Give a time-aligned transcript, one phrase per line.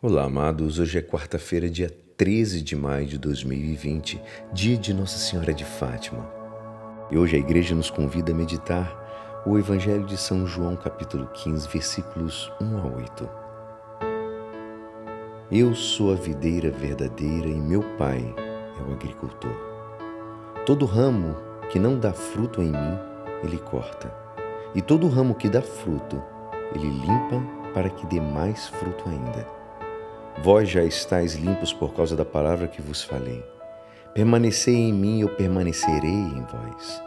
[0.00, 0.78] Olá, amados.
[0.78, 6.24] Hoje é quarta-feira, dia 13 de maio de 2020, dia de Nossa Senhora de Fátima.
[7.10, 11.68] E hoje a igreja nos convida a meditar o Evangelho de São João, capítulo 15,
[11.68, 13.30] versículos 1 a 8.
[15.50, 18.22] Eu sou a videira verdadeira e meu pai
[18.78, 19.50] é o agricultor.
[20.64, 21.34] Todo ramo
[21.70, 22.98] que não dá fruto em mim,
[23.42, 24.14] ele corta.
[24.76, 26.22] E todo ramo que dá fruto,
[26.72, 27.42] ele limpa
[27.74, 29.57] para que dê mais fruto ainda.
[30.40, 33.44] Vós já estáis limpos por causa da palavra que vos falei.
[34.14, 37.02] Permanecei em mim, eu permanecerei em vós.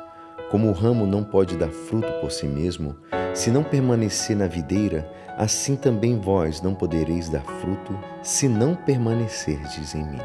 [0.49, 2.95] Como o ramo não pode dar fruto por si mesmo,
[3.33, 9.95] se não permanecer na videira, assim também vós não podereis dar fruto, se não permanecerdes
[9.95, 10.21] em mim.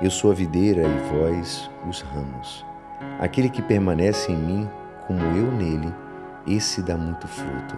[0.00, 2.64] Eu sou a videira e vós os ramos.
[3.18, 4.70] Aquele que permanece em mim,
[5.08, 5.92] como eu nele,
[6.46, 7.76] esse dá muito fruto,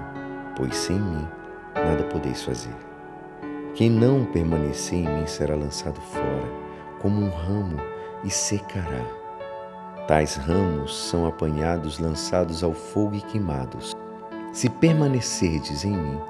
[0.54, 1.26] pois sem mim
[1.74, 2.91] nada podeis fazer.
[3.74, 6.44] Quem não permanecer em mim será lançado fora,
[7.00, 7.76] como um ramo,
[8.22, 9.04] e secará.
[10.06, 13.96] Tais ramos são apanhados, lançados ao fogo e queimados.
[14.52, 16.20] Se permanecerdes em mim,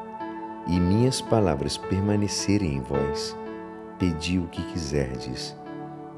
[0.68, 3.36] e minhas palavras permanecerem em vós,
[3.98, 5.56] pedi o que quiserdes,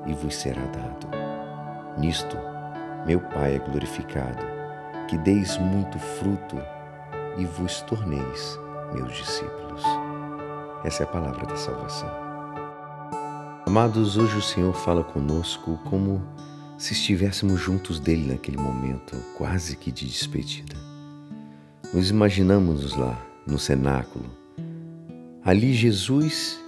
[0.06, 1.08] e vos será dado.
[1.98, 2.36] Nisto,
[3.06, 4.44] meu Pai é glorificado,
[5.08, 6.56] que deis muito fruto
[7.38, 8.60] e vos torneis
[8.92, 9.82] meus discípulos.
[10.84, 12.10] Essa é a palavra da salvação.
[13.64, 16.22] Amados, hoje o Senhor fala conosco como
[16.76, 20.76] se estivéssemos juntos dele naquele momento, quase que de despedida.
[21.90, 24.26] Nos imaginamos lá, no cenáculo.
[25.42, 26.60] Ali Jesus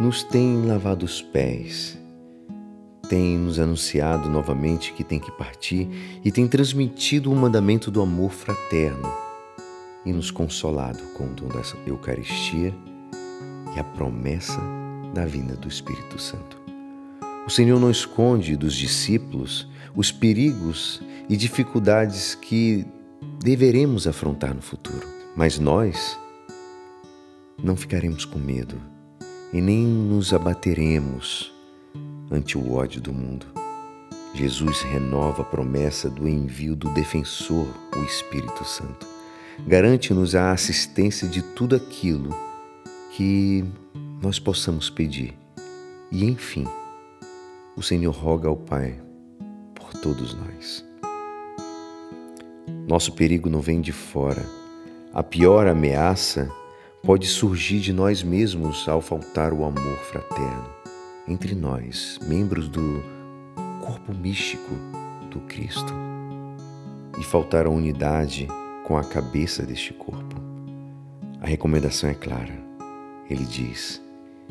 [0.00, 1.96] nos tem lavado os pés,
[3.08, 5.88] tem nos anunciado novamente que tem que partir
[6.24, 9.08] e tem transmitido o mandamento do amor fraterno
[10.04, 12.74] e nos consolado com o dom da Eucaristia
[13.74, 14.60] e a promessa
[15.14, 16.60] da vinda do Espírito Santo.
[17.46, 22.86] O Senhor não esconde dos discípulos os perigos e dificuldades que
[23.42, 26.18] deveremos afrontar no futuro, mas nós
[27.62, 28.80] não ficaremos com medo
[29.52, 31.52] e nem nos abateremos
[32.30, 33.46] ante o ódio do mundo.
[34.32, 37.66] Jesus renova a promessa do envio do defensor,
[37.96, 39.06] o Espírito Santo.
[39.66, 42.30] Garante-nos a assistência de tudo aquilo
[43.16, 43.64] que
[44.22, 45.34] nós possamos pedir.
[46.10, 46.66] E enfim,
[47.76, 49.00] o Senhor roga ao Pai
[49.74, 50.84] por todos nós.
[52.86, 54.44] Nosso perigo não vem de fora.
[55.12, 56.50] A pior ameaça
[57.02, 60.70] pode surgir de nós mesmos ao faltar o amor fraterno
[61.26, 63.02] entre nós, membros do
[63.84, 64.74] corpo místico
[65.30, 65.94] do Cristo,
[67.18, 68.48] e faltar a unidade
[68.84, 70.36] com a cabeça deste corpo.
[71.40, 72.59] A recomendação é clara
[73.30, 74.02] ele diz: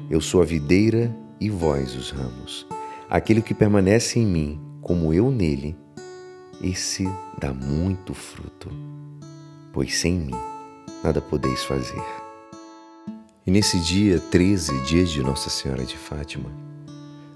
[0.10, 2.66] Eu sou a videira e vós os ramos.
[3.10, 5.76] Aquele que permanece em mim, como eu nele,
[6.62, 7.06] esse
[7.38, 8.70] dá muito fruto,
[9.74, 10.36] pois sem mim
[11.04, 12.02] nada podeis fazer.
[13.46, 16.50] E nesse dia 13, dia de Nossa Senhora de Fátima,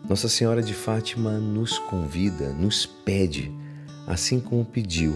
[0.08, 3.52] Nossa Senhora de Fátima nos convida, nos pede,
[4.08, 5.16] assim como pediu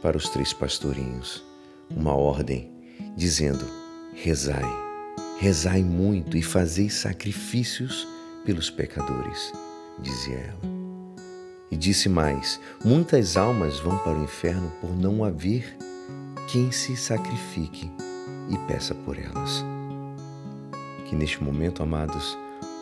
[0.00, 1.44] para os três pastorinhos,
[1.94, 2.70] uma ordem,
[3.16, 3.64] dizendo:
[4.14, 4.81] rezai
[5.42, 8.06] Rezai muito e fazei sacrifícios
[8.44, 9.52] pelos pecadores,
[9.98, 10.60] dizia ela.
[11.68, 15.76] E disse mais: Muitas almas vão para o inferno por não haver
[16.46, 17.90] quem se sacrifique
[18.50, 19.64] e peça por elas.
[21.06, 22.38] Que neste momento, amados,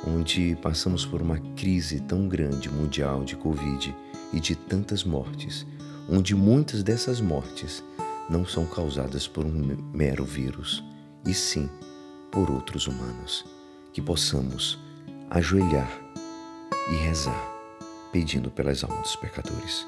[0.07, 3.97] onde passamos por uma crise tão grande mundial de Covid
[4.35, 5.67] e de tantas mortes,
[6.07, 7.83] onde muitas dessas mortes
[8.29, 10.85] não são causadas por um mero vírus,
[11.27, 11.67] e sim
[12.31, 13.45] por outros humanos,
[13.93, 14.79] que possamos
[15.29, 15.91] ajoelhar
[16.91, 17.49] e rezar,
[18.13, 19.87] pedindo pelas almas dos pecadores.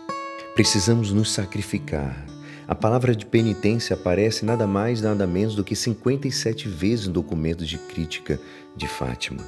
[0.54, 2.26] Precisamos nos sacrificar.
[2.68, 7.64] A palavra de penitência aparece nada mais, nada menos do que 57 vezes no documento
[7.64, 8.38] de crítica
[8.76, 9.42] de Fátima.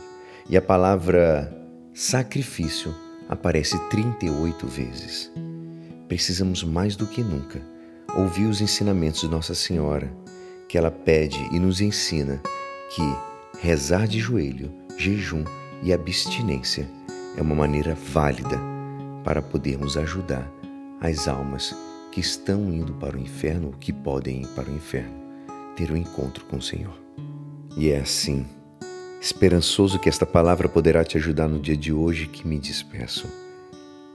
[0.49, 1.52] E a palavra
[1.93, 2.94] sacrifício
[3.29, 5.31] aparece 38 vezes.
[6.08, 7.62] Precisamos mais do que nunca
[8.17, 10.12] ouvir os ensinamentos de Nossa Senhora,
[10.69, 12.41] que ela pede e nos ensina
[12.94, 13.17] que
[13.58, 15.43] rezar de joelho, jejum
[15.82, 16.88] e abstinência
[17.37, 18.58] é uma maneira válida
[19.25, 20.49] para podermos ajudar
[21.00, 21.75] as almas
[22.12, 25.12] que estão indo para o inferno ou que podem ir para o inferno,
[25.75, 26.96] ter um encontro com o Senhor.
[27.76, 28.46] E é assim,
[29.20, 33.26] esperançoso que esta palavra poderá te ajudar no dia de hoje que me despeço.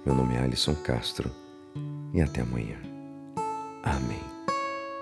[0.05, 1.29] Meu nome é Alisson Castro
[2.13, 2.77] e até amanhã.
[3.83, 4.38] Amém.